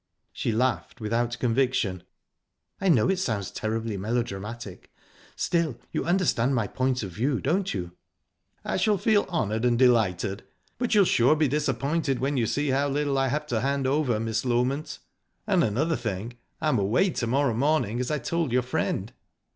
[0.33, 2.01] She laughed, without conviction.
[2.79, 4.89] "I know it sounds terribly melodramatic,
[5.35, 7.91] still you understand my point of view, don't you?"
[8.65, 10.41] "I shall feel honoured and delighted.
[10.79, 14.19] But you'll sure be disappointed when you see how little I have to hand over,
[14.19, 14.97] Miss Loment
[15.45, 19.13] ...and another thing I'm away to morrow morning, as I told your friend."